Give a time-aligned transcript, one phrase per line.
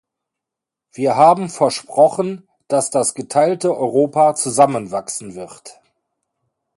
[0.93, 5.79] Wir haben versprochen, dass das geteilte Europa zusammenwachsen wird.